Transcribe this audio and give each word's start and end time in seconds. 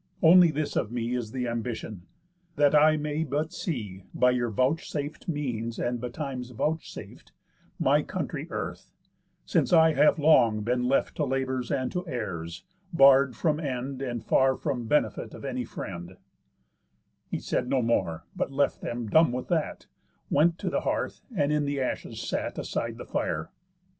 Only 0.23 0.49
this 0.49 0.75
of 0.75 0.91
me 0.91 1.13
Is 1.13 1.29
the 1.31 1.47
ambition; 1.47 2.07
that 2.55 2.73
I 2.73 2.97
may 2.97 3.23
but 3.23 3.53
see 3.53 4.05
(By 4.15 4.31
your 4.31 4.49
vouchsaf'd 4.49 5.27
means, 5.27 5.77
and 5.77 6.01
betimes 6.01 6.49
vouchsaf'd) 6.49 7.31
My 7.77 8.01
country 8.01 8.47
earth; 8.49 8.91
since 9.45 9.71
I 9.71 9.93
have 9.93 10.17
long 10.17 10.61
been 10.61 10.87
left 10.87 11.17
To 11.17 11.23
labours, 11.23 11.69
and 11.69 11.91
to 11.91 12.07
errors, 12.07 12.63
barr'd 12.91 13.35
from 13.35 13.59
end, 13.59 14.01
And 14.01 14.25
far 14.25 14.55
from 14.57 14.87
benefit 14.87 15.35
of 15.35 15.45
any 15.45 15.65
friend," 15.65 16.17
He 17.29 17.37
said 17.37 17.69
no 17.69 17.83
more, 17.83 18.25
but 18.35 18.51
left 18.51 18.81
them 18.81 19.05
dumb 19.07 19.31
with 19.31 19.49
that, 19.49 19.85
Went 20.31 20.57
to 20.57 20.71
the 20.71 20.81
hearth, 20.81 21.21
and 21.35 21.51
in 21.53 21.65
the 21.65 21.79
ashes 21.79 22.19
sat, 22.19 22.57
Aside 22.57 22.97
the 22.97 23.05
fire. 23.05 23.51